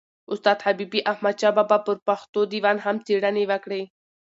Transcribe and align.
استاد 0.33 0.57
حبیبي 0.65 0.99
احمدشاه 1.11 1.53
بابا 1.57 1.77
پر 1.85 1.97
پښتو 2.07 2.39
دېوان 2.53 2.77
هم 2.85 2.95
څېړني 3.05 3.43
وکړې. 3.51 3.81